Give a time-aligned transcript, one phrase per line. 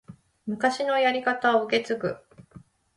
[0.47, 2.15] 昔のやり方を受け継ぐ